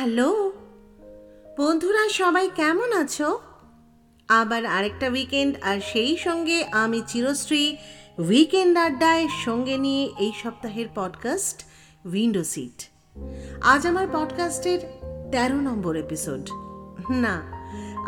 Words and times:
Hello? 0.00 0.52
বন্ধুরা, 1.58 2.08
সবাই 2.08 2.50
কেমন 2.56 2.92
আছো? 2.92 3.38
আবার 4.28 4.66
আরেকটা 4.66 5.08
উইকেন্ড 5.08 5.56
আর 5.62 5.80
সেই 5.80 6.16
সঙ্গে 6.16 6.64
আমি 6.64 7.02
চিরশ্রী 7.06 7.76
উইকেন্ড 8.18 8.78
আড্ডায় 8.78 9.28
সঙ্গে 9.44 9.78
নিয়ে 9.78 10.12
এই 10.18 10.32
সপ্তাহের 10.42 10.86
পডকাস্ট 10.94 11.64
উইন্ডো 12.06 12.44
সিট 12.44 12.88
আজ 13.60 13.86
আমার 13.86 14.06
পডকাস্টের 14.12 14.80
তেরো 15.32 15.60
নম্বর 15.60 15.96
এপিসোড 15.96 16.50
না 17.10 17.42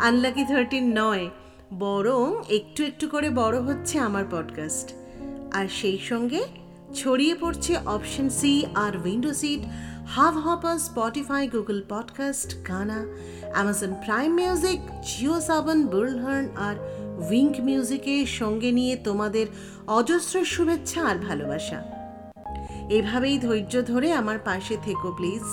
আনলাকি 0.01 0.43
থার্টিন 0.43 0.91
নয়, 0.95 1.29
বরং 1.73 2.41
একটু 2.49 2.83
একটু 2.83 3.07
করে 3.07 3.29
বড় 3.29 3.59
হচ্ছে 3.59 3.99
আমার 3.99 4.25
পডকাস্ট 4.31 4.93
আর 5.53 5.67
সেই 5.67 5.97
সঙ্গে 5.97 6.45
ছড়িয়ে 6.93 7.35
পড়ছে 7.35 7.77
অপশন 7.85 8.29
সি 8.29 8.65
আর 8.75 8.97
window 8.97 9.33
seat 9.33 9.92
Hubhopper 10.37 10.79
Spotify 10.79 11.47
Google 11.47 11.81
podcast 11.89 12.67
Gaana 12.67 13.05
Amazon 13.53 13.93
Prime 14.05 14.33
Music 14.33 14.79
Jio 15.01 15.41
Saavn 15.41 15.87
Bullhorn 15.87 16.47
আর 16.55 16.75
উইঙ্ক 17.29 17.59
মিউজিকের 17.59 18.25
সঙ্গে 18.25 18.71
নিয়ে 18.71 18.95
তোমাদের 18.95 19.47
অজস্র 19.87 20.45
শুভেচ্ছা 20.45 21.01
আর 21.01 21.15
ভালোবাসা। 21.15 21.83
এভাবেই 22.89 23.39
ধৈর্য 23.39 23.85
ধরে 23.85 24.11
আমার 24.11 24.39
পাশে 24.39 24.77
থেকো, 24.83 25.11
প্লিজ। 25.11 25.43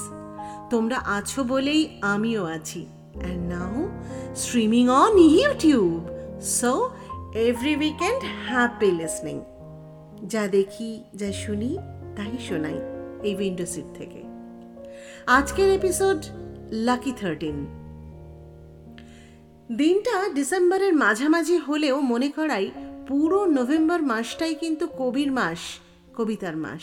তোমরা 0.71 0.98
আছো 0.98 1.45
বলেই 1.45 1.98
আমিও 2.03 2.45
আছি। 2.45 2.87
And 3.15 3.55
now 3.55 3.89
streaming 4.37 4.89
on 4.89 5.19
YouTube 5.19 6.09
so 6.41 6.91
every 7.35 7.77
weekend 7.77 8.23
happy 8.48 8.91
listening 8.91 9.41
যা 10.27 10.47
দেখি, 10.47 11.05
যা 11.14 11.33
শুনি, 11.33 11.79
তাই 12.17 12.39
শোনাই 12.48 12.81
এই 13.23 13.37
উইন্ডো 13.37 13.67
সিট 13.67 13.85
থেকে। 13.95 14.30
আজকের 15.27 15.75
এপিসোড 15.75 16.25
লাকি 16.71 17.13
থার্টিন 17.21 17.67
দিনটা 19.77 20.29
ডিসেম্বরের 20.35 20.95
মাঝামাঝি 20.95 21.57
হলেও 21.57 22.01
মনে 22.01 22.29
করাই 22.29 22.71
পুরো 23.09 23.45
নভেম্বর 23.45 24.03
মাসটাই 24.03 24.55
কিন্তু 24.55 24.89
কবির 24.98 25.33
মাস, 25.33 25.59
কবিতার 26.17 26.57
মাস। 26.57 26.81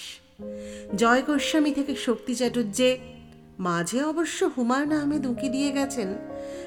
জয় 0.95 1.21
গোস্বামী 1.21 1.71
থেকে 1.71 1.95
শক্তি 1.95 2.35
চাটুর্যে 2.35 2.97
মাঝে 3.59 4.03
অবশ্য 4.03 4.49
হুমায়ুন 4.57 4.91
আহমেদ 4.91 5.25
উঁকি 5.25 5.49
দিয়ে 5.49 5.71
গেছেন, 5.71 6.07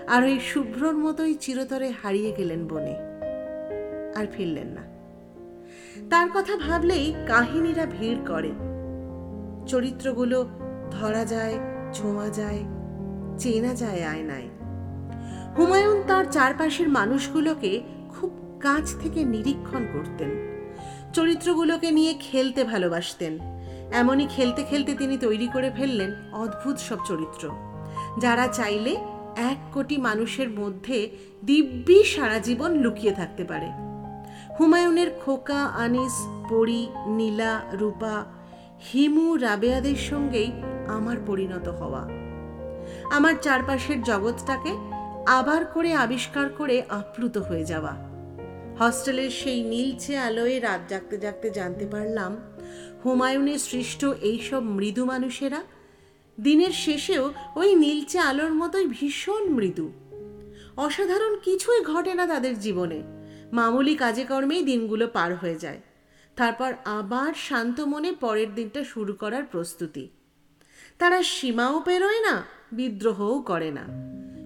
আর 0.09 0.25
ওই 0.25 0.41
শুভ্রর 0.41 0.97
মতোই 0.97 1.35
চিরতরে 1.35 1.93
হারিয়ে 2.03 2.33
গেলেন 2.33 2.67
বনে। 2.67 2.97
আর 4.17 4.27
ফিরলেন 4.33 4.67
না। 4.67 4.83
তার 6.11 6.29
কথা 6.35 6.57
ভাবলেই 6.57 7.15
কাহিনীরা 7.27 7.87
ভিড় 7.87 8.25
করে। 8.27 8.53
চরিত্রগুলো 9.67 10.49
ধরা 10.91 11.25
যায়, 11.25 11.59
ছোঁয়া 11.95 12.29
যায়, 12.29 12.65
চেনা 13.39 13.75
যায় 13.75 14.07
আয়নায়। 14.07 14.49
হুমায়ুন 15.59 16.03
তার 16.09 16.25
চারপাশের 16.25 16.89
মানুষগুলোকে 16.89 17.81
খুব 18.09 18.31
কাছ 18.61 18.95
থেকে 19.01 19.25
নিরীক্ষণ 19.25 19.87
করতেন। 19.93 20.31
চরিত্রগুলোকে 21.13 21.91
নিয়ে 21.91 22.15
খেলতে 22.21 22.65
ভালোবাসতেন। 22.65 23.39
এমনই 23.93 24.27
খেলতে 24.31 24.65
খেলতে 24.65 24.95
তিনি 24.95 25.19
তৈরি 25.19 25.49
করে 25.53 25.71
ফেললেন 25.71 26.13
অদ্ভুত 26.33 26.77
সব 26.77 26.97
চরিত্র। 27.07 27.51
যারা 28.21 28.47
চাইলে 28.47 28.97
এক 29.37 29.57
কোটি 29.73 29.97
মানুষের 29.97 30.51
মধ্যে 30.51 31.11
দিব্যি 31.45 32.05
সারা 32.05 32.39
জীবন 32.39 32.73
লুকিয়ে 32.73 33.13
থাকতে 33.13 33.45
পারে। 33.45 33.67
হুমায়ুনের 34.61 35.07
খোকা 35.25 35.65
আনিস, 35.65 36.27
পরি, 36.51 36.89
নীলা, 37.07 37.61
রূপা 37.73 38.25
হিমু 38.93 39.37
রাবেয়াদের 39.37 39.97
সঙ্গেই 39.97 40.53
আমার 40.89 41.17
পরিণত 41.27 41.69
হওয়া। 41.69 42.09
আমার 43.11 43.35
চারপাশের 43.43 44.03
জগৎটাকে 44.03 44.73
আবার 45.27 45.65
করে 45.65 45.95
আবিষ্কার 45.95 46.49
করে 46.49 46.83
আপ্লুত 46.89 47.39
হয়ে 47.39 47.65
যাওয়া। 47.65 48.11
হস্টেলের 48.79 49.31
সেই 49.31 49.65
নীলচে 49.65 50.19
আলোয় 50.19 50.63
রাত 50.63 50.81
জাগতে 50.89 51.19
জাগতে 51.19 51.51
জানতে 51.51 51.87
পারলাম 51.87 52.37
হুমায়ুনের 53.05 53.59
সৃষ্ট 53.59 54.05
এইসব 54.05 54.63
মৃদু 54.63 55.05
মানুষেরা 55.05 55.63
দিনের 56.41 56.71
শেষেও 56.71 57.33
ওই 57.57 57.75
নীলচে 57.75 58.19
আলোর 58.19 58.53
মতোই 58.53 58.87
ভীষণ 58.87 59.49
মৃদু। 59.49 59.93
অসাধারণ 60.77 61.37
কিছুই 61.37 61.85
ঘটে 61.85 62.15
না 62.15 62.27
তাদের 62.27 62.61
জীবনে। 62.61 63.03
মামুলি 63.53 63.95
কাজে 63.95 64.25
কর্মেই 64.25 64.63
দিনগুলো 64.63 65.07
পার 65.07 65.35
হয়ে 65.35 65.55
যায়। 65.55 65.81
তারপর 66.41 66.75
আবার 66.85 67.33
শান্ত 67.35 67.81
মনে 67.81 68.13
পরের 68.13 68.55
দিনটা 68.55 68.85
শুরু 68.85 69.13
করার 69.13 69.45
প্রস্তুতি। 69.45 70.09
তারা 70.99 71.23
সীমাও 71.23 71.81
পেরোয় 71.81 72.21
না, 72.21 72.43
বিদ্রোহও 72.73 73.43
করে 73.43 73.71
না। 73.71 73.81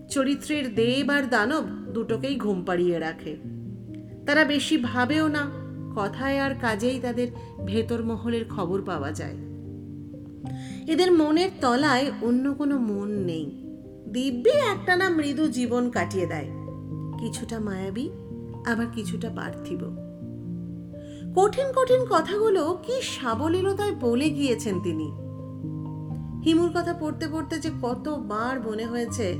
চরিত্রের 0.08 0.74
দেব 0.74 1.10
আর 1.10 1.22
দানব 1.22 1.64
দুটোকেই 1.64 2.36
ঘুম 2.36 2.64
পাড়িয়ে 2.64 2.98
রাখে। 2.98 3.36
তারা 4.26 4.44
বেশি 4.44 4.76
ভাবেও 4.76 5.28
না, 5.28 5.50
কথায় 5.96 6.40
আর 6.40 6.54
কাজেই 6.60 7.00
তাদের 7.00 7.28
ভেতর 7.66 8.04
মহলের 8.04 8.48
খবর 8.48 8.82
পাওয়া 8.82 9.12
যায়। 9.12 9.36
এদের 10.86 11.12
মনের 11.12 11.50
তলায় 11.60 12.12
অন্য 12.22 12.54
কোনো 12.54 12.78
মন 12.78 13.08
নেই। 13.08 13.46
দিব্যি 14.08 14.50
একটা 14.50 14.96
না 14.96 15.08
মৃদু 15.08 15.48
জীবন 15.48 15.90
কাটিয়ে 15.90 16.26
দেয়। 16.26 16.48
কিছুটা 17.18 17.58
মায়াবী, 17.58 18.08
আবার 18.66 18.86
কিছুটা 18.94 19.30
পার্থিব। 19.36 20.03
কঠিন 21.36 21.66
কঠিন 21.76 22.06
কথাগুলো 22.10 22.78
কি 22.82 23.02
সাবলীলতায় 23.02 23.94
বলে 24.00 24.30
গিয়েছেন 24.30 24.80
তিনি? 24.82 25.08
হিমুর 26.44 26.70
কথা 26.74 26.94
পড়তে 27.00 27.28
পড়তে 27.32 27.58
যে 27.58 27.70
কতবার 27.82 28.60
মনে 28.60 28.86
হয়েছে, 28.86 29.34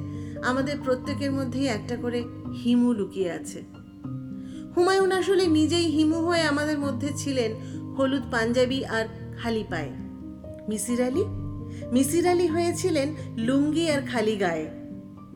আমাদের 0.45 0.77
প্রত্যেকের 0.85 1.33
মধ্যেই 1.33 1.67
একটা 1.67 1.97
করে 1.97 2.25
হিমু 2.65 2.93
লুকিয়ে 2.93 3.31
আছে। 3.31 3.63
হুমায়ুন 4.77 5.13
আসলে 5.13 5.47
নিজেই 5.47 5.85
হিমু 5.85 6.27
হয়ে 6.27 6.43
আমাদের 6.43 6.79
মধ্যে 6.79 7.09
ছিলেন 7.17 7.55
হলুদ 7.99 8.23
পাঞ্জাবি 8.31 8.85
আর 8.85 9.05
খালি 9.43 9.65
পায়ে। 9.71 9.93
মিসির 10.69 11.03
আলী? 11.03 11.25
মিসির 11.93 12.29
আলী 12.29 12.47
হয়েছিলেন 12.47 13.15
লুঙ্গি 13.37 13.91
আর 13.91 14.03
খালি 14.03 14.37
গায়ে। 14.37 14.67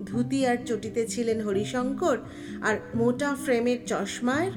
ধুতি 0.06 0.46
আর 0.46 0.56
চটিতে 0.66 1.06
ছিলেন 1.06 1.40
হরিশঙ্কর 1.40 2.18
আর 2.62 2.76
মোটা 2.94 3.36
ফ্রেমের 3.44 3.78
চশমার 3.86 4.50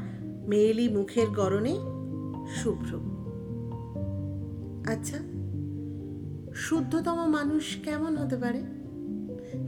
মেয়েলি 0.47 0.89
মুখের 0.89 1.28
গরণে 1.28 1.91
শুভ্র 2.56 3.00
আচ্ছা 4.88 5.17
শুদ্ধতম 6.56 7.29
মানুষ 7.29 7.78
কেমন 7.84 8.17
হতে 8.17 8.38
পারে? 8.38 8.62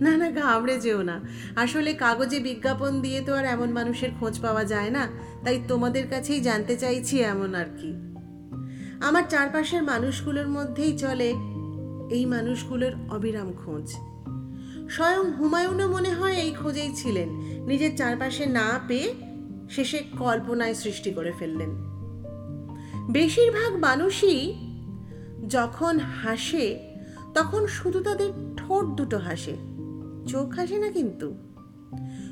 না 0.02 0.18
না, 0.18 0.32
ঘাবড়ে 0.32 0.80
যেও 0.80 1.04
না। 1.04 1.20
আসলে 1.56 1.94
কাগজে 1.94 2.40
বিজ্ঞাপন 2.40 3.02
দিয়ে 3.02 3.22
তো 3.22 3.36
আর 3.36 3.46
এমন 3.46 3.70
মানুষের 3.70 4.10
খোঁজ 4.20 4.40
পাওয়া 4.40 4.66
যায় 4.66 4.90
না, 4.90 5.08
তাই 5.44 5.64
তোমাদের 5.68 6.08
কাছেই 6.08 6.42
জানতে 6.42 6.78
চাইছি 6.78 7.22
এমন 7.22 7.56
আর 7.56 7.66
কি। 7.78 7.94
আমার 9.02 9.24
চারপাশের 9.30 9.84
মানুষগুলোর 9.84 10.48
মধ্যেই 10.48 10.98
চলে 10.98 11.30
এই 12.10 12.26
মানুষগুলোর 12.26 12.92
অবিরাম 13.10 13.54
খোঁজ। 13.66 13.94
স্বয়ং 14.90 15.32
হুমায়ুনও 15.32 15.88
মনে 15.88 16.10
হয় 16.10 16.34
এই 16.34 16.52
খোঁজেই 16.52 16.92
ছিলেন, 16.96 17.30
নিজের 17.66 17.98
চারপাশে 17.98 18.46
না 18.46 18.80
পেয়ে 18.88 19.14
শেষে 19.70 20.04
কল্পনায় 20.20 20.74
সৃষ্টি 20.74 21.12
করে 21.12 21.32
ফেললেন। 21.40 21.93
বেশিরভাগ 23.12 23.80
মানুষই 23.80 24.54
যখন 25.50 26.00
হাসে, 26.00 26.80
তখন 27.34 27.68
শুধু 27.68 28.00
তাদের 28.00 28.30
ঠোঁট 28.58 28.86
দুটো 28.86 29.18
হাসে। 29.18 29.56
চোখ 30.28 30.50
হাসে 30.50 30.78
না 30.78 30.92
কিন্তু। 30.92 31.36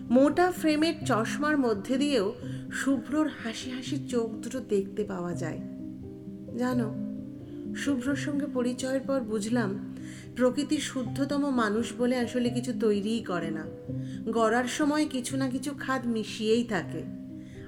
মোটা 0.10 0.52
ফ্রেমের 0.52 0.94
চশমার 1.06 1.58
মধ্যে 1.58 1.98
দিয়েও 1.98 2.34
শুভ্রর 2.74 3.30
হাসি 3.44 3.72
হাসি 3.72 4.08
চোখ 4.08 4.32
দুটো 4.32 4.60
দেখতে 4.60 5.04
পাওয়া 5.04 5.34
যায়। 5.34 5.60
জানো, 6.58 6.94
শুভ্রর 7.76 8.16
সঙ্গে 8.16 8.46
পরিচয়ের 8.54 9.02
পর 9.02 9.20
বুঝলাম, 9.20 9.96
প্রকৃতি 10.36 10.78
শুদ্ধতম 10.78 11.50
মানুষ 11.50 11.94
বলে 11.98 12.18
আসলে 12.18 12.50
কিছু 12.50 12.74
তৈরিই 12.80 13.20
করে 13.20 13.52
না। 13.52 13.66
গড়ার 14.32 14.66
সময় 14.66 15.08
কিছু 15.12 15.38
না 15.38 15.50
কিছু 15.50 15.74
খাদ 15.80 16.08
মিশিয়েই 16.08 16.64
থাকে। 16.64 17.04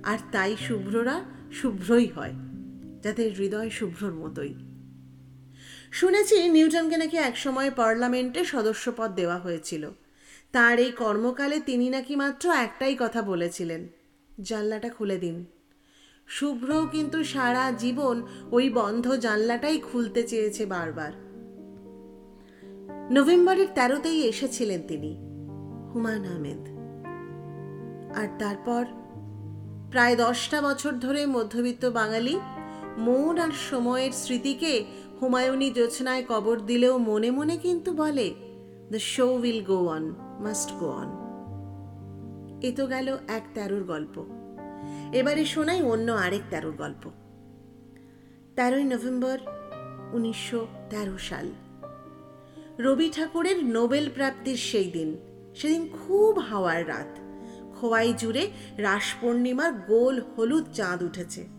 আর 0.04 0.18
তাই 0.32 0.56
শুভ্ররা 0.60 1.22
শুভ্রই 1.52 2.08
হয়। 2.08 2.34
যাদের 3.04 3.34
হৃদয় 3.34 3.70
শুভ্রর 3.70 4.14
মতোই। 4.14 4.54
শুনেছি 5.92 6.50
নিউটনকে 6.50 6.98
নাকি 6.98 7.18
একসময় 7.18 7.72
পার্লামেন্টে 7.72 8.44
সদস্যপদ 8.44 9.16
দেওয়া 9.16 9.38
হয়েছিল। 9.38 9.90
তার 10.52 10.80
এই 10.80 10.92
কর্মকালে 10.92 11.60
তিনি 11.60 11.90
নাকি 11.90 12.16
মাত্র 12.16 12.50
একটাই 12.50 12.96
কথা 13.00 13.22
বলেছিলেন, 13.22 13.88
জানলাটা 14.42 14.90
খুলে 14.90 15.18
দিন। 15.18 15.46
শুভ্রও 16.28 16.86
কিন্তু 16.86 17.24
সারা 17.24 17.72
জীবন 17.72 18.28
ওই 18.52 18.70
বন্ধ 18.70 19.16
জানলাটাই 19.16 19.78
খুলতে 19.78 20.24
চেয়েছে 20.24 20.66
বারবার। 20.66 21.12
নভেম্বরের 23.12 23.68
তেরোতেই 23.76 24.24
এসেছিলেন 24.24 24.82
তিনি, 24.88 25.12
হুমায়ুন 25.94 26.26
আহমেদ। 26.26 26.74
আর 28.18 28.28
তারপর 28.40 28.86
প্রায় 29.92 30.16
দশটা 30.16 30.62
বছর 30.62 30.92
ধরে 30.92 31.26
মধ্যবিত্ত 31.26 31.86
বাঙালি 31.86 32.40
মন 32.98 33.40
আর 33.40 33.52
সময়ের 33.52 34.12
স্মৃতিকে 34.12 34.86
হুমায়ুনি 35.22 35.72
জোছনায় 35.72 36.24
কবর 36.30 36.60
দিলেও 36.60 36.98
মনে 36.98 37.32
মনে 37.32 37.58
কিন্তু 37.58 37.94
বলে 37.94 38.34
the 38.92 39.00
show 39.00 39.28
will 39.34 39.64
go 39.64 39.88
on 39.88 40.14
must 40.40 40.72
go 40.80 40.92
on 40.92 41.24
এ 42.62 42.72
তো 42.76 42.88
গেল 42.88 43.18
এক 43.28 43.44
তেরোর 43.54 43.84
গল্প। 43.84 44.26
এবারে 45.14 45.46
শোনাই 45.46 45.82
অন্য 45.82 46.12
আরেক 46.12 46.42
তেরোর 46.50 46.74
গল্প। 46.78 47.10
তেরোই 48.56 48.84
নভেম্বর, 48.84 49.38
উনিশশো 50.14 50.68
তেরো 50.90 51.18
সাল। 51.18 51.50
রবি 52.80 53.10
ঠাকুরের 53.10 53.66
নোবেল 53.66 54.10
প্রাপ্তির 54.16 54.56
সেই 54.56 54.92
দিন, 54.92 55.18
সেদিন 55.56 55.88
খুব 55.88 56.40
হাওয়ার 56.40 56.88
রাত। 56.88 57.20
খোয়াই 57.80 58.14
জুড়ে 58.18 58.52
রাস 58.78 59.14
পূর্ণিমার 59.22 59.74
গোল 59.74 60.22
হলুদ 60.38 60.66
চাঁদ 60.74 61.04
উঠেছে। 61.04 61.53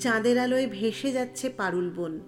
চাঁদের 0.00 0.38
আলোয় 0.38 0.66
ভেসে 0.66 1.12
যাচ্ছে 1.12 1.48
পারুল 1.48 1.90
বন। 1.90 2.20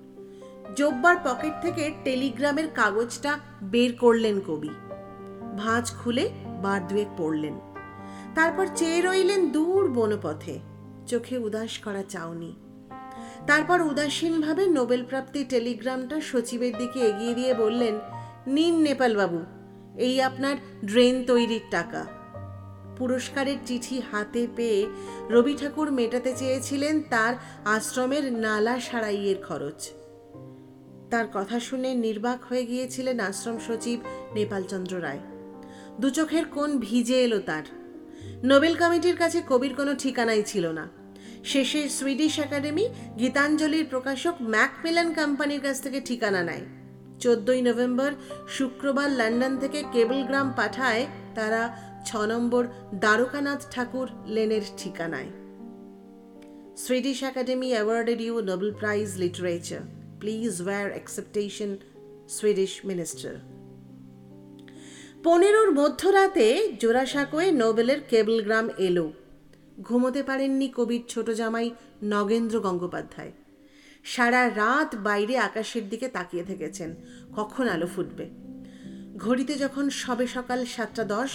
জব্বার 0.76 1.16
পকেট 1.24 1.52
থেকে 1.62 1.90
টেলিগ্রামের 2.04 2.68
কাগজটা 2.74 3.38
বের 3.62 3.92
করলেন 3.96 4.40
কবি। 4.40 4.70
ভাঁজ 5.58 5.90
খুলে 5.90 6.30
বার 6.62 6.88
দুয়েক 6.88 7.06
পড়লেন। 7.16 7.60
তারপর 8.34 8.66
চেয়ে 8.74 9.00
রইলেন 9.00 9.50
দূর 9.50 9.88
বনপথে, 9.88 10.58
চোখে 11.06 11.38
উদাস 11.38 11.78
করা 11.78 12.02
চাউনি। 12.02 12.56
তারপর 13.46 13.82
উদাসীনভাবে 13.82 14.66
নোবেল 14.66 15.04
প্রাপ্তি 15.04 15.44
টেলিগ্রামটা 15.44 16.20
সচিবের 16.20 16.78
দিকে 16.78 17.00
এগিয়ে 17.00 17.34
দিয়ে 17.34 17.54
বললেন, 17.54 17.94
নিন 18.46 18.82
নেপালবাবু, 18.82 19.44
এই 19.98 20.22
আপনার 20.22 20.56
ড্রেন 20.84 21.24
তৈরির 21.24 21.60
টাকা। 21.70 22.15
পুরস্কারের 22.98 23.56
চিঠি 23.66 24.02
হাতে 24.12 24.46
পেয়ে 24.56 24.86
রবি 25.30 25.54
ঠাকুর 25.60 25.90
মেটাতে 25.90 26.32
চেয়েছিলেন 26.36 27.02
তার 27.10 27.34
আশ্রমের 27.64 28.32
নালা 28.32 28.80
সারাইয়ের 28.80 29.36
খরচ। 29.42 29.90
তার 31.10 31.24
কথা 31.34 31.60
শুনে 31.60 31.94
নির্বাক 31.94 32.44
হয়ে 32.48 32.66
গিয়েছিলেন 32.66 33.20
আশ্রম 33.20 33.58
সচিব 33.58 34.00
নেপালচন্দ্র 34.34 35.02
রায়। 35.02 35.18
দুচোখের 36.00 36.44
কোন 36.44 36.78
ভিজে 36.78 37.24
এলো 37.24 37.38
তার। 37.38 37.62
নোবেল 38.44 38.74
কমিটির 38.74 39.16
কাছে 39.16 39.42
কবির 39.48 39.74
কোনো 39.74 39.94
ঠিকানাই 39.94 40.42
ছিল 40.46 40.66
না। 40.66 40.88
শেষে 41.44 41.88
সুইডিশ 41.88 42.38
একাডেমি 42.38 42.88
গীতাঞ্জলির 43.18 43.86
প্রকাশক 43.90 44.34
ম্যাকমিলান 44.40 45.12
কোম্পানির 45.12 45.60
কাছ 45.60 45.82
থেকে 45.82 46.00
ঠিকানা 46.00 46.42
নেয়। 46.42 46.60
চোদ্দই 47.20 47.62
নভেম্বর 47.62 48.10
শুক্রবার 48.48 49.10
লন্ডন 49.10 49.58
থেকে 49.58 49.84
কেবলগ্রাম 49.92 50.52
পাঠায় 50.56 51.06
তারা 51.34 51.76
ছ 52.06 52.16
নম্বর 52.16 52.66
দ্বারকানাথ 52.94 53.66
ঠাকুর 53.70 54.08
লেনের 54.26 54.60
ঠিকানায়। 54.76 55.30
Swedish 56.76 57.22
academy 57.22 57.72
awarded 57.72 58.20
you 58.20 58.40
Nobel 58.40 58.74
prize 58.74 59.16
literature 59.16 59.80
please 60.20 60.62
wire 60.62 60.90
acceptation 60.90 61.76
Swedish 62.28 62.80
minister 62.84 63.34
পনেরোর 65.24 65.70
মধ্যরাতে 65.70 66.72
জোড়াসাঁকোয়ে 66.80 67.52
নোবেলের 67.52 68.00
কেবলগ্রাম 68.10 68.70
এলো। 68.78 69.12
ঘুমোতে 69.80 70.22
পারেননি 70.22 70.68
কবির 70.76 71.02
ছোট 71.08 71.30
জামাই 71.30 71.70
নগেন্দ্র 72.02 72.60
গঙ্গোপাধ্যায়। 72.60 73.32
সারা 74.04 74.48
রাত 74.48 74.94
বাইরে 74.94 75.38
আকাশের 75.38 75.88
দিকে 75.88 76.08
তাকিয়ে 76.08 76.44
থেকেছেন। 76.44 76.94
কখন 77.36 77.68
আলো 77.68 77.86
ফুটবে? 77.86 78.30
ঘড়িতে 79.16 79.54
যখন 79.54 79.90
সবে 79.90 80.26
সকাল 80.26 80.64
সাতটা 80.64 81.04
দশ 81.04 81.30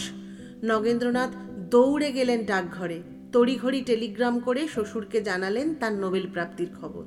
নগেন্দ্রনাথ 0.63 1.35
দৌড়ে 1.57 2.11
গেলেন 2.11 2.45
ডাকঘরে। 2.45 3.01
তড়িঘড়ি 3.31 3.81
টেলিগ্রাম 3.81 4.39
করে 4.39 4.67
শ্বশুরকে 4.67 5.21
জানালেন 5.21 5.75
তার 5.75 5.93
নোবেল 5.93 6.27
প্রাপ্তির 6.31 6.69
খবর। 6.81 7.05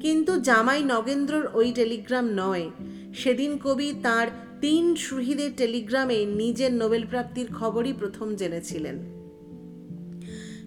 কিন্তু 0.00 0.40
জামাই 0.40 0.82
নগেন্দ্রর 0.84 1.48
ওই 1.54 1.72
টেলিগ্রাম 1.72 2.30
নয়। 2.34 2.70
সেদিন 3.14 3.58
কবি 3.58 3.94
তার 4.02 4.26
তিন 4.60 4.94
শহীদের 4.94 5.50
টেলিগ্রামে 5.56 6.24
নিজের 6.24 6.72
নোবেল 6.72 7.06
প্রাপ্তির 7.06 7.46
খবরই 7.54 7.92
প্রথম 7.92 8.34
জেনেছিলেন। 8.34 9.20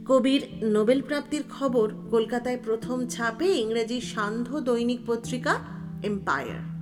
কবির 0.06 0.42
নোবেল 0.64 1.02
প্রাপ্তির 1.02 1.44
খবর 1.50 1.94
কলকাতায় 2.12 2.58
প্রথম 2.66 3.08
ছাপে 3.08 3.46
ইংরেজি 3.46 4.02
সান্ধ্য 4.02 4.60
দৈনিক 4.60 5.00
পত্রিকা 5.08 5.60
এম্পায়ার। 6.04 6.73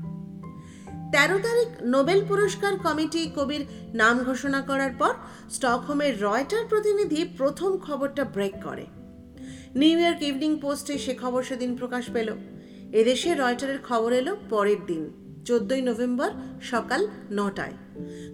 তেরো 1.12 1.38
তারিখ 1.40 1.70
নোবেল 1.84 2.20
পুরস্কার 2.28 2.74
কমিটি 2.80 3.32
কবির 3.36 3.64
নাম 3.94 4.24
ঘোষণা 4.24 4.62
করার 4.62 4.94
পর 5.00 5.14
স্টকহোমের 5.50 6.22
রয়টার 6.22 6.64
প্রতিনিধি 6.70 7.26
প্রথম 7.38 7.78
খবরটা 7.78 8.24
ব্রেক 8.24 8.56
করে। 8.64 8.86
নিউ 9.76 10.00
ইয়র্ক 10.00 10.22
ইভিনিং 10.24 10.58
পোস্টে 10.58 10.98
সে 10.98 11.14
খবর 11.16 11.44
সেদিন 11.44 11.76
প্রকাশ 11.76 12.10
পেল। 12.14 12.30
এদেশে 12.92 13.36
রয়টারের 13.36 13.80
খবর 13.84 14.14
এলো 14.14 14.38
পরের 14.50 14.82
দিন, 14.88 15.04
চোদ্দই 15.46 15.82
নভেম্বর 15.82 16.30
সকাল 16.62 17.08
নটায়। 17.32 17.76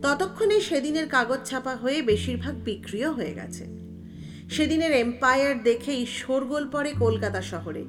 ততক্ষণে 0.02 0.60
সেদিনের 0.60 1.08
কাগজ 1.08 1.40
ছাপা 1.46 1.76
হয়ে 1.76 2.02
বেশিরভাগ 2.02 2.56
বিক্রিও 2.64 3.12
হয়ে 3.12 3.34
গেছে। 3.34 3.64
সেদিনের 4.50 4.92
এম্পায়ার 4.92 5.64
দেখেই 5.64 6.06
শোরগোল 6.06 6.70
পড়ে 6.72 6.92
কলকাতা 7.00 7.42
শহরে। 7.42 7.84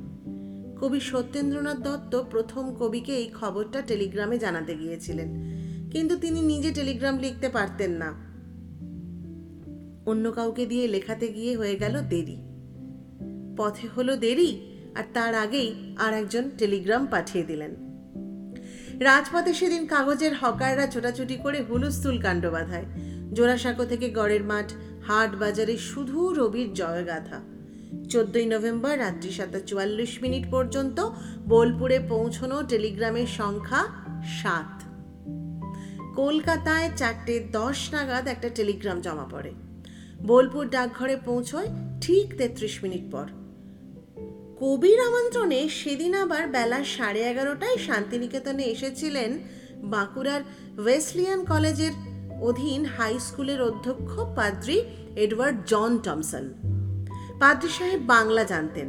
কবি 0.80 1.00
সত্যেন্দ্রনাথ 1.00 1.78
দত্ত 1.78 2.22
প্রথম 2.30 2.74
কবিকে 2.74 3.16
এই 3.16 3.30
খবরটা 3.40 3.82
টেলিগ্রামে 3.82 4.38
জানাতে 4.38 4.74
গিয়েছিলেন। 4.74 5.28
কিন্তু 5.90 6.16
তিনি 6.16 6.40
নিজে 6.40 6.70
টেলিগ্রাম 6.70 7.18
লিখতে 7.18 7.48
পারতেন 7.48 7.90
না। 7.90 8.28
অন্য 10.10 10.32
কাউকে 10.32 10.66
দিয়ে 10.66 10.88
লেখাতে 10.88 11.28
গিয়ে 11.28 11.56
হয়ে 11.56 11.76
গেল 11.76 12.00
দেরি। 12.00 12.36
পথে 13.56 13.88
হলো 13.96 14.16
দেরি, 14.16 14.78
আর 14.94 15.04
তার 15.14 15.34
আগেই 15.34 15.96
আর 15.98 16.14
একজন 16.14 16.50
টেলিগ্রাম 16.58 17.06
পাঠিয়ে 17.06 17.44
দিলেন। 17.44 17.74
রাজপথে 19.00 19.54
সেদিন 19.54 19.86
কাগজের 19.86 20.34
হকাররা 20.34 20.86
ছোটাছুটি 20.86 21.36
করে 21.36 21.62
হুলুস্থুল 21.62 22.20
কাণ্ড 22.20 22.46
বাঁধায়। 22.46 22.84
জোড়াসাঁকো 23.32 23.84
থেকে 23.84 24.10
গড়ের 24.10 24.44
মাঠ, 24.44 24.72
হাট 25.06 25.36
বাজারে 25.36 25.76
শুধু 25.76 26.34
রবির 26.34 26.74
জয়গাথা। 26.74 27.57
চোদ্দই 28.08 28.46
নভেম্বর 28.46 28.98
রাত্রি 28.98 29.32
সাতটা 29.32 29.60
চুয়াল্লিশ 29.60 30.22
মিনিট 30.22 30.50
পর্যন্ত 30.50 31.10
বোলপুরে 31.48 32.00
পৌঁছনো 32.08 32.62
টেলিগ্রামের 32.62 33.26
সংখ্যা 33.26 33.86
সাত। 34.40 34.82
কলকাতায় 36.16 36.90
চারটে 36.96 37.40
দশ 37.52 37.92
নাগাদ 37.92 38.26
একটা 38.26 38.48
টেলিগ্রাম 38.48 39.00
জমা 39.00 39.26
পড়ে। 39.30 39.52
বোলপুর 40.22 40.68
ডাকঘরে 40.68 41.16
পৌঁছয় 41.24 41.68
ঠিক 42.00 42.38
তেত্রিশ 42.38 42.82
মিনিট 42.82 43.12
পর। 43.12 43.26
কবির 44.60 45.00
আমন্ত্রণে 45.00 45.68
সেদিন 45.68 46.14
আবার 46.14 46.48
বেলা 46.48 46.84
সাড়ে 46.84 47.20
এগারোটায় 47.20 47.76
শান্তিনিকেতনে 47.76 48.64
এসেছিলেন 48.64 49.38
বাঁকুড়ার 49.82 50.40
ওয়েসলিয়ান 50.78 51.44
কলেজের 51.44 51.92
অধীন 52.40 52.84
হাই 52.84 53.18
স্কুলের 53.18 53.62
অধ্যক্ষ 53.62 54.20
পাদ্রি 54.36 54.82
এডওয়ার্ড 55.16 55.58
জন 55.66 55.98
টমসন। 55.98 56.77
পাদ্রি 57.40 57.70
সাহেব 57.78 58.00
বাংলা 58.06 58.42
জানতেন 58.44 58.88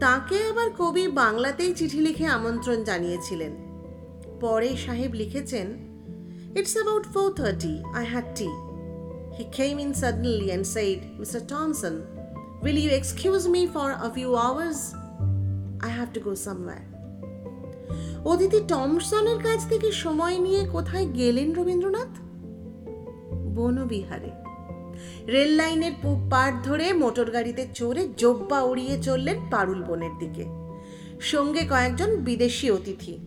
তাকে 0.00 0.36
আবার 0.50 0.68
কবি 0.78 1.04
বাংলাতেই 1.22 1.72
চিঠি 1.74 2.00
লিখে 2.00 2.26
আমন্ত্রণ 2.26 2.78
জানিয়েছিলেন 2.84 3.52
পরে 4.40 4.70
সাহেব 4.76 5.10
লিখেছেন 5.12 5.66
it's 6.58 6.74
about 6.76 7.04
four 7.14 7.28
thirty 7.34 7.74
I 7.94 8.04
had 8.04 8.28
tea 8.36 8.50
He 9.32 9.46
came 9.50 9.78
in 9.78 9.94
suddenly 9.94 10.50
and 10.50 10.66
said, 10.66 10.98
Mr. 11.18 11.40
Thompson, 11.48 11.94
will 12.62 12.78
you 12.84 12.90
excuse 12.90 13.42
me 13.48 13.62
for 13.66 13.88
a 14.08 14.10
few 14.10 14.30
hours? 14.36 14.78
I 15.80 15.90
have 15.98 16.10
to 16.12 16.20
go 16.20 16.32
somewhere. 16.46 16.84
Aditi 18.24 18.60
টমসনের 18.68 19.38
কাছ 19.46 19.60
থেকে 19.68 19.88
সময় 20.04 20.36
নিয়ে 20.38 20.62
কোথায় 20.66 21.06
গেলেন 21.18 21.48
রবীন্দ্রনাথ 21.54 22.12
বনবিহারে 23.54 24.30
রেল 25.28 25.50
লাইনের 25.56 25.92
পাড় 26.30 26.54
ধরে 26.62 26.92
মোটর 26.92 27.30
গাড়িতে 27.30 27.66
চড়ে 27.74 28.08
জব্বা 28.16 28.62
উড়িয়ে 28.62 29.02
চললেন 29.02 29.36
পারুল 29.50 29.82
বনের 29.82 30.18
দিকে। 30.18 30.44
সঙ্গে 31.20 31.60
কয়েকজন 31.60 32.16
বিদেশি 32.16 32.70
অতিথি। 32.70 33.18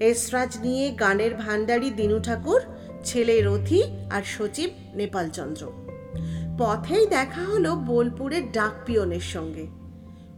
এসরাজ 0.00 0.58
নিয়ে 0.62 0.90
গানের 0.90 1.34
ভান্ডারী 1.34 1.90
দিনু 1.90 2.20
ঠাকুর, 2.22 2.60
ছেলে 3.04 3.42
রথি 3.42 3.82
আর 4.10 4.22
সচিব 4.22 4.70
নেপালচন্দ্র। 4.94 5.72
পথেই 6.58 7.06
দেখা 7.06 7.42
হলো 7.42 7.74
বোলপুরের 7.74 8.52
ডাক 8.52 8.72
পিয়নের 8.86 9.20
সঙ্গে। 9.20 9.66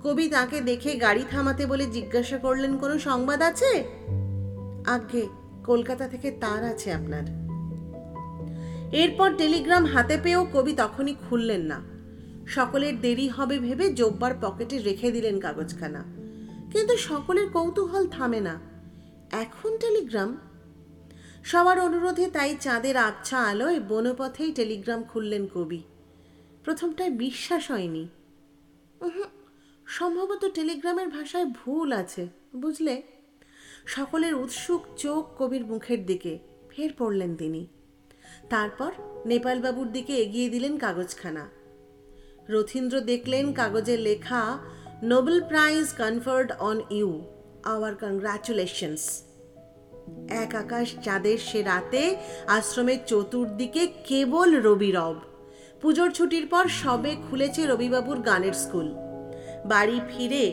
কবি 0.04 0.28
তাকে 0.28 0.60
দেখে 0.60 0.94
গাড়ি 0.94 1.24
থামাতে 1.30 1.66
বলে 1.66 1.86
জিজ্ঞাসা 1.86 2.38
করলেন, 2.38 2.78
কোনো 2.78 2.98
সংবাদ 2.98 3.42
আছে? 3.42 3.84
আজ্ঞে, 4.86 5.26
কলকাতা 5.64 6.08
থেকে 6.08 6.30
তার 6.30 6.64
আছে 6.64 6.92
আপনার। 6.92 7.41
এরপর 8.92 9.36
টেলিগ্রাম 9.36 9.84
হাতে 9.84 10.18
পেয়েও 10.22 10.46
কবি 10.52 10.72
তখনই 10.72 11.14
খুললেন 11.28 11.60
না। 11.60 11.80
সকলের 12.46 13.00
দেরি 13.00 13.28
হবে 13.28 13.58
ভেবে 13.58 13.92
জব্বার 13.92 14.34
পকেটে 14.42 14.78
রেখে 14.78 15.10
দিলেন 15.10 15.40
কাগজখানা। 15.40 16.04
কিন্তু 16.72 16.96
সকলের 16.96 17.50
কৌতূহল 17.50 18.06
থামে 18.06 18.40
না। 18.40 18.60
এখন 19.32 19.76
টেলিগ্রাম? 19.76 20.38
সবার 21.44 21.80
অনুরোধে 21.80 22.26
তাই 22.26 22.56
চাঁদের 22.60 22.96
আবছা 22.96 23.38
আলোয় 23.38 23.80
বনপথেই 23.80 24.52
টেলিগ্রাম 24.52 25.02
খুললেন 25.02 25.46
কবি। 25.54 25.82
প্রথমটায় 26.64 27.10
বিশ্বাস 27.10 27.70
হয়নি। 27.70 28.08
সম্ভবত 29.86 30.44
টেলিগ্রামের 30.54 31.08
ভাষায় 31.08 31.44
ভুল 31.44 31.92
আছে, 31.92 32.28
বুঝলে? 32.56 33.02
সকলের 33.86 34.34
উৎসুক 34.34 34.82
চোখ 34.96 35.42
কবির 35.42 35.66
মুখের 35.66 36.06
দিকে, 36.06 36.38
ফের 36.70 36.90
পড়লেন 36.98 37.36
তিনি। 37.36 37.66
তারপর 38.52 38.92
নেপালবাবুর 39.26 39.88
দিকে 39.92 40.14
এগিয়ে 40.16 40.48
দিলেন 40.48 40.78
কাগজখানা। 40.78 41.50
রথীন্দ্র 42.48 43.00
দেখলেন 43.00 43.52
কাগজে 43.52 43.96
লেখা, 43.96 44.58
Nobel 45.02 45.42
prize 45.48 45.86
conferred 45.98 46.52
on 46.58 46.80
you, 46.90 47.10
our 47.64 47.94
congratulations. 47.94 49.22
এক 50.28 50.54
আকাশ 50.54 50.88
চাঁদের 51.04 51.38
সে 51.38 51.62
রাতে 51.62 52.16
আশ্রমের 52.46 52.98
চতুর্দিকে 53.06 53.86
কেবল 53.86 54.50
রবি 54.60 54.90
রব। 54.90 55.16
পুজোর 55.80 56.10
ছুটির 56.10 56.46
পর 56.46 56.68
সবে 56.68 57.16
খুলেছে 57.30 57.66
রবিবাবুর 57.66 58.18
গানের 58.20 58.52
স্কুল। 58.52 58.88
বাড়ি 59.64 60.00
ফিরে 60.08 60.44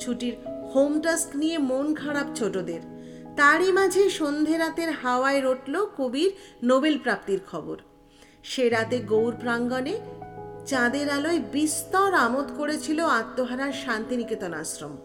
ছুটির 0.00 0.34
হোম 0.74 1.00
টাস্ক 1.00 1.36
নিয়ে 1.36 1.58
মন 1.58 1.94
খারাপ 1.94 2.26
ছোটদের। 2.34 2.93
তারই 3.36 3.72
মাঝে 3.72 4.10
সন্ধে 4.10 4.58
রাতের 4.58 4.90
হাওয়ায় 4.92 5.40
রটল 5.44 5.86
কবির 5.96 6.30
নোবেল 6.64 6.98
প্রাপ্তির 6.98 7.40
খবর। 7.50 7.76
সে 8.42 8.68
রাতে 8.68 8.98
গৌর 8.98 9.34
প্রাঙ্গণে 9.40 10.00
চাঁদের 10.66 11.10
আলোয় 11.10 11.40
বিস্তর 11.52 12.14
আমোদ 12.14 12.48
করেছিল 12.56 13.04
আত্মহারার 13.04 13.72
শান্তিনিকেতন 13.72 14.54
আশ্রম। 14.54 14.96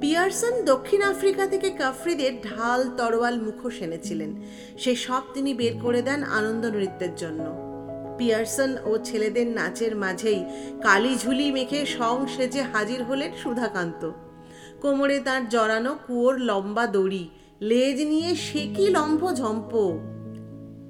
পিয়ারসন 0.00 0.64
দক্ষিণ 0.64 1.02
আফ্রিকা 1.02 1.46
থেকে 1.46 1.70
কাফরিদের 1.70 2.32
ঢাল 2.42 2.90
তরোয়াল 2.96 3.40
মুখোশ 3.40 3.82
এনেছিলেন। 3.82 4.42
সে 4.78 4.94
সব 4.96 5.22
তিনি 5.34 5.54
বের 5.54 5.74
করে 5.82 6.02
দেন 6.02 6.22
আনন্দ 6.22 6.66
নৃত্যের 6.66 7.14
জন্য। 7.16 7.44
পিয়ারসন 8.18 8.76
ও 8.84 8.98
ছেলেদের 9.04 9.46
নাচের 9.46 9.96
মাঝেই 9.96 10.44
কালি 10.82 11.18
ঝুলি 11.18 11.52
মেখে 11.52 11.86
সং 11.86 12.26
সেজে 12.36 12.62
হাজির 12.62 13.02
হলেন 13.02 13.32
সুধাকান্ত। 13.42 14.12
কোমরে 14.80 15.20
তার 15.20 15.48
জড়ানো 15.48 15.98
কুয়োর 16.06 16.38
লম্বা 16.40 16.86
দড়ি। 16.86 17.28
লেজ 17.60 18.02
নিয়ে 18.02 18.34
সে 18.34 18.62
কি 18.74 18.86
লম্ফ 18.90 19.22
ঝম্প? 19.34 19.72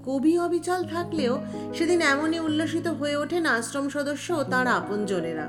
কবি 0.04 0.38
অবিচল 0.38 0.84
থাকলেও 0.84 1.38
সেদিন 1.74 2.00
এমনই 2.00 2.38
উল্লসিত 2.38 2.86
হয়ে 2.88 3.16
ওঠেন 3.16 3.46
আশ্রম 3.46 3.88
সদস্য 3.88 4.32
ও 4.32 4.44
তার 4.44 4.66
আপনজনেরা। 4.66 5.46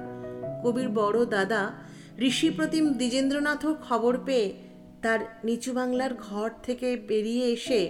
কবির 0.63 0.89
বড় 0.89 1.25
দাদা 1.25 1.71
ঋষি 2.19 2.49
প্রতিম 2.49 2.93
দ্বিজেন্দ্রনাথও 2.93 3.75
খবর 3.89 4.17
পেয়ে 4.25 4.53
তার 5.01 5.19
নিচু 5.43 5.73
বাংলার 5.73 6.13
ঘর 6.13 6.49
থেকে 6.63 6.95
বেরিয়ে 7.07 7.45
এসে 7.51 7.81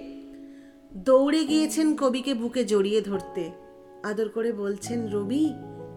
দৌড়ে 0.93 1.45
গিয়েছেন 1.45 1.95
কবিকে 1.97 2.33
বুকে 2.33 2.65
জড়িয়ে 2.65 3.01
ধরতে। 3.01 3.51
আদর 4.03 4.29
করে 4.29 4.51
বলছেন, 4.51 4.99
রবি, 5.07 5.53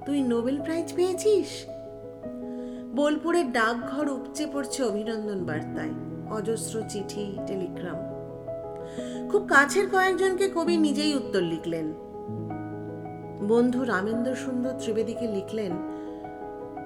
তুই 0.07 0.23
নোবেল 0.23 0.57
প্রাইজ 0.63 0.95
পেয়েছিস? 0.97 1.67
বোলপুরের 2.95 3.53
ডাকঘর 3.53 4.09
উপচে 4.09 4.47
পড়ছে 4.53 4.83
অভিনন্দন 4.83 5.45
বার্তায়। 5.45 5.91
অজস্র 6.31 6.83
চিঠি, 6.89 7.39
টেলিগ্রাম। 7.47 7.97
খুব 9.29 9.47
কাছের 9.49 9.91
কয়েকজনকে 9.91 10.51
কবি 10.55 10.77
নিজেই 10.77 11.15
উত্তর 11.15 11.41
লিখলেন। 11.41 11.93
বন্ধু 13.49 13.85
রামেন্দ্র 13.85 14.35
সুন্দর 14.35 14.71
ত্রিবেদীকে 14.79 15.27
লিখলেন, 15.27 15.73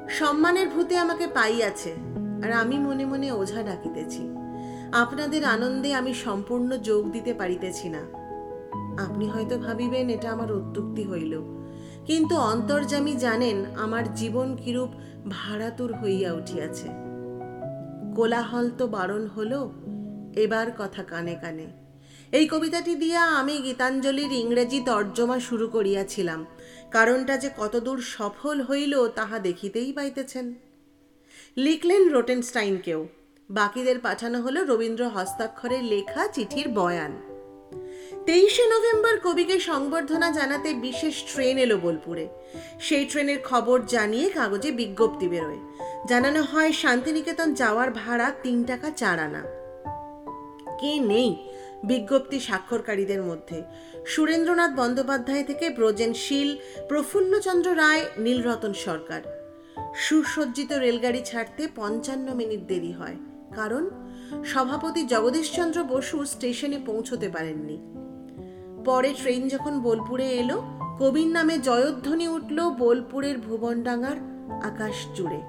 সম্মানের 0.09 0.69
ভূতে 0.69 0.97
আমাকে 0.97 1.27
পাইয়াছে, 1.27 1.95
আর 2.45 2.53
আমি 2.53 2.79
মনে 2.79 3.07
মনে 3.07 3.33
ওঝা 3.33 3.62
ডাকিতেছি। 3.62 4.29
আপনাদের 4.93 5.45
আনন্দে 5.45 5.95
আমি 5.95 6.15
সম্পূর্ণ 6.15 6.77
যোগ 6.77 7.11
দিতে 7.11 7.35
পারিতেছি 7.35 7.88
না। 7.88 8.00
আপনি 9.03 9.29
হয়তো 9.29 9.59
ভাবিবেন 9.59 10.09
এটা 10.09 10.31
আমার 10.31 10.53
অত্যুক্তি 10.53 11.05
হইল। 11.05 11.58
কিন্তু 12.09 12.35
অন্তর্জামী 12.37 13.15
জানেন 13.17 13.65
আমার 13.77 14.15
জীবন 14.15 14.57
কিরূপ 14.57 14.91
ভাড়াতুর 15.29 15.93
হইয়া 15.93 16.33
উঠিয়াছে। 16.33 16.88
কোলাহল 18.17 18.71
তো 18.71 18.87
বারণ 18.87 19.27
হলো, 19.27 19.73
এবার 20.35 20.67
কথা 20.79 21.03
কানে 21.03 21.35
কানে। 21.35 21.67
এই 22.33 22.49
কবিতাটি 22.49 22.95
দিয়া 22.95 23.23
আমি 23.25 23.62
গীতাঞ্জলির 23.62 24.33
ইংরেজি 24.33 24.81
তর্জমা 24.81 25.41
শুরু 25.41 25.69
করিয়াছিলাম, 25.69 26.47
কারণটা 26.91 27.37
যে 27.37 27.50
কতদূর 27.57 27.99
সফল 28.00 28.62
হইল 28.62 29.09
তাহা 29.09 29.38
দেখিতেই 29.38 29.93
পাইতেছেন। 29.93 30.55
লিখলেন 31.57 32.09
রোটেনস্টাইনকেও, 32.09 33.07
বাকিদের 33.50 33.99
পাঠানো 33.99 34.43
হলো 34.43 34.65
রবীন্দ্র 34.65 35.09
হস্তাক্ষরে 35.09 35.83
লেখা 35.83 36.29
চিঠির 36.29 36.69
বয়ান। 36.69 37.27
তেইশে 38.28 38.66
নভেম্বর 38.66 39.20
কবিকে 39.20 39.61
সংবর্ধনা 39.61 40.30
জানাতে 40.30 40.75
বিশেষ 40.75 41.23
ট্রেন 41.32 41.58
এলো 41.58 41.76
বোলপুরে। 41.76 42.28
সেই 42.80 43.04
ট্রেনের 43.04 43.38
খবর 43.44 43.82
জানিয়ে 43.88 44.30
কাগজে 44.30 44.70
বিজ্ঞপ্তি 44.70 45.28
বেরোয়। 45.28 45.58
জানানো 46.08 46.42
হয়, 46.42 46.73
শান্তিনিকেতন 46.73 47.54
যাওয়ার 47.54 47.90
ভাড়া 47.90 48.32
তিন 48.42 48.64
টাকা 48.64 48.90
চার 48.90 49.18
আনা। 49.18 49.42
কে 50.80 50.99
নেই 50.99 51.37
বিজ্ঞপ্তি 51.85 52.40
স্বাক্ষরকারীদের 52.40 53.23
মধ্যে? 53.23 53.62
সুরেন্দ্রনাথ 54.06 54.70
বন্দ্যোপাধ্যায় 54.76 55.44
থেকে 55.44 55.70
ব্রজেনশীল 55.70 56.56
প্রফুল্লচন্দ্র 56.88 57.76
রায়, 57.76 58.04
নীলরতন 58.18 58.73
সরকার। 58.73 59.52
সুসজ্জিত 59.97 60.73
রেলগাড়ি 60.73 61.23
ছাড়তে 61.25 61.68
পঞ্চান্ন 61.76 62.35
মিনিট 62.35 62.61
দেরি 62.61 62.92
হয়। 62.92 63.16
কারণ, 63.56 63.90
সভাপতি 64.44 65.02
জগদীশচন্দ্র 65.02 65.85
বসু 65.85 66.25
স্টেশনে 66.25 66.78
পৌঁছতে 66.87 67.28
পারেননি। 67.28 68.08
পরে 68.88 69.14
ট্রেন 69.23 69.49
যখন 69.49 69.80
বোলপুরে 69.80 70.28
এলো, 70.33 70.62
কবির 70.99 71.26
নামে 71.26 71.59
জয়ধ্বনি 71.59 72.28
উঠল 72.28 72.71
বোলপুরের 72.71 73.38
ভুবনডাঙ্গার 73.38 74.16
আকাশ 74.62 75.07
জুড়ে 75.14 75.40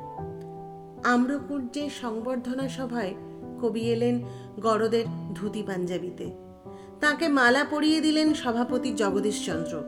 আম্রকুঞ্জে 1.03 1.89
সংবর্ধনা 2.01 2.69
সভায় 2.69 3.13
কবি 3.61 3.81
এলেন 3.81 4.23
গরদের 4.61 5.05
ধুতি 5.35 5.63
পাঞ্জাবিতে। 5.63 6.31
তাকে 6.99 7.27
মালা 7.27 7.63
পরিয়ে 7.63 8.01
দিলেন 8.01 8.33
সভাপতি 8.33 8.91
জগদীশচন্দ্র। 8.91 9.83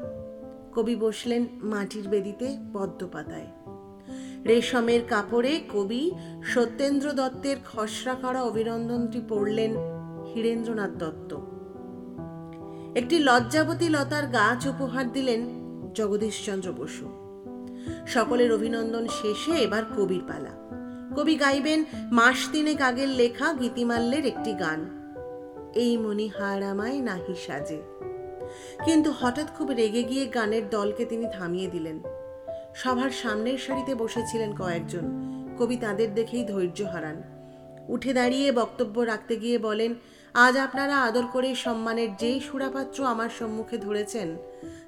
কবি 0.76 0.96
বসলেন 0.96 1.46
মাটির 1.64 2.08
বেদিতে 2.08 2.58
পদ্ম 2.74 3.08
পাতায় 3.08 3.48
রেশমের 4.48 5.02
কাপড়ে 5.10 5.62
কবি 5.74 6.12
সত্যেন্দ্র 6.44 7.12
দত্তের 7.12 7.58
খসড়া 7.74 8.14
করা 8.14 8.44
অভিনন্দনটি 8.44 9.22
পড়লেন 9.30 9.72
হীরেন্দ্রনাথ 10.26 10.92
দত্ত। 10.92 11.51
একটি 12.96 13.20
লজ্জাবতী 13.20 13.90
লতার 13.90 14.28
গাছ 14.28 14.66
উপহার 14.66 15.14
দিলেন 15.14 15.42
জগদীশচন্দ্র 15.94 16.72
বসু। 16.72 17.10
সকলের 18.08 18.54
অভিনন্দন 18.54 19.08
শেষে 19.08 19.52
এবার 19.52 19.84
কবির 19.98 20.22
পালা। 20.28 20.50
কবি 21.16 21.36
গাইবেন 21.36 21.84
মাস 22.12 22.50
তিনেক 22.52 22.82
আগের 22.82 23.10
লেখা 23.10 23.54
গীতিমাল্যের 23.54 24.26
একটি 24.26 24.54
গান। 24.54 24.86
এই 25.76 25.98
মনি 25.98 26.30
আমায় 26.70 27.02
নাহি 27.02 27.34
সাজে। 27.48 27.82
কিন্তু 28.86 29.14
হঠাৎ 29.20 29.48
খুব 29.58 29.70
রেগে 29.70 30.04
গিয়ে 30.04 30.26
গানের 30.26 30.70
দলকে 30.70 31.06
তিনি 31.06 31.26
থামিয়ে 31.34 31.68
দিলেন। 31.68 32.00
সভার 32.76 33.10
সামনের 33.10 33.58
সারিতে 33.58 33.96
বসেছিলেন 33.96 34.56
কয়েকজন। 34.56 35.04
কবি 35.60 35.76
তাদের 35.76 36.14
দেখেই 36.14 36.46
ধৈর্য 36.46 36.82
হারান। 36.84 37.24
উঠে 37.88 38.14
দাঁড়িয়ে 38.14 38.52
বক্তব্য 38.52 39.00
রাখতে 39.02 39.36
গিয়ে 39.36 39.58
বলেন 39.58 39.96
আজ 40.36 40.58
আপনারা 40.58 41.02
আদর 41.02 41.26
করে 41.34 41.56
সম্মানের 41.56 42.16
যেই 42.16 42.40
সুরাপাত্র 42.40 43.06
আমার 43.06 43.30
সম্মুখে 43.40 43.78
ধরেছেন, 43.78 44.38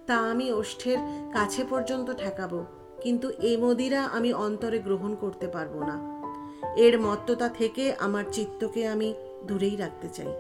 তা 0.08 0.16
আমি 0.16 0.52
ওষ্ঠের 0.52 0.98
কাছে 1.34 1.64
পর্যন্ত 1.70 2.12
ঠেকাবো, 2.12 2.66
কিন্তু 3.02 3.30
এ 3.30 3.58
মদিরা 3.58 4.04
আমি 4.04 4.34
অন্তরে 4.34 4.80
গ্রহণ 4.80 5.16
করতে 5.16 5.48
পারব 5.48 5.84
না। 5.84 6.24
এর 6.78 7.00
মত্ততা 7.00 7.50
থেকে 7.50 7.94
আমার 8.00 8.24
চিত্তকে 8.32 8.88
আমি 8.88 9.14
দূরেই 9.46 9.76
রাখতে 9.78 10.10
চাই। 10.10 10.32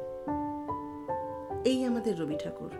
এই 1.66 1.86
আমাদের 1.86 2.20
রবি 2.20 2.36
ঠাকুর। 2.44 2.72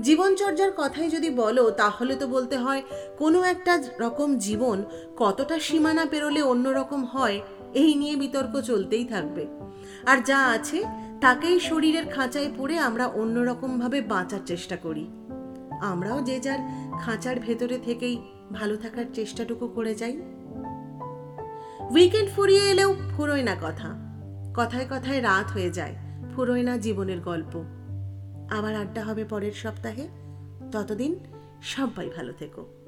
জীবনচর্যার 0.00 0.72
কথাই 0.76 1.10
যদি 1.10 1.30
বলো, 1.30 1.70
তাহলে 1.70 2.16
তো 2.16 2.26
বলতে 2.26 2.56
হয়, 2.56 2.82
কোনো 3.18 3.42
একটা 3.42 3.82
রকম 3.98 4.36
জীবন 4.38 4.84
কতটা 5.16 5.58
সীমানা 5.58 6.06
পেরোলে 6.06 6.42
অন্যরকম 6.42 7.04
হয়, 7.04 7.40
এই 7.74 7.94
নিয়ে 7.94 8.16
বিতর্ক 8.16 8.60
চলতেই 8.60 9.04
থাকবে। 9.04 9.65
আর 10.06 10.18
যা 10.24 10.46
আছে, 10.46 10.84
তাকেই 11.20 11.60
শরীরের 11.60 12.06
খাঁচায় 12.06 12.50
পড়ে 12.58 12.78
আমরা 12.78 13.06
অন্যরকমভাবে 13.06 14.00
বাঁচার 14.00 14.40
চেষ্টা 14.46 14.76
করি। 14.76 15.06
আমরাও 15.80 16.20
যে 16.20 16.40
যার 16.40 16.58
খাঁচার 17.00 17.40
ভেতরে 17.40 17.78
থেকেই 17.78 18.22
ভালো 18.52 18.76
থাকার 18.76 19.04
চেষ্টাটুকু 19.14 19.68
করে 19.68 19.94
যাই। 19.94 20.16
উইকেন্ড 21.90 22.30
ফুরিয়ে 22.30 22.70
এলেও 22.70 22.94
ফুরোয় 23.16 23.42
না 23.42 23.56
কথা। 23.62 23.94
কথায় 24.56 24.86
কথায় 24.90 25.22
রাত 25.22 25.50
হয়ে 25.50 25.70
যায়, 25.70 25.94
ফুরোয় 26.34 26.62
না 26.62 26.76
জীবনের 26.76 27.20
গল্প। 27.20 27.64
আবার 28.50 28.74
আড্ডা 28.74 29.04
হবে 29.04 29.24
পরের 29.24 29.52
সপ্তাহে। 29.52 30.08
ততদিন 30.72 31.14
সবাই 31.62 32.10
ভালো 32.16 32.32
থেকো। 32.32 32.85